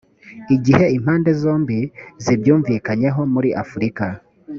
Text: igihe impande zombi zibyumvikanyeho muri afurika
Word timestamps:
igihe 0.55 0.85
impande 0.97 1.29
zombi 1.41 1.79
zibyumvikanyeho 2.23 3.21
muri 3.33 3.49
afurika 3.63 4.05